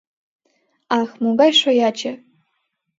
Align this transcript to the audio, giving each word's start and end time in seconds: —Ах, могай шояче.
—Ах, 0.99 1.09
могай 1.21 1.51
шояче. 1.61 2.11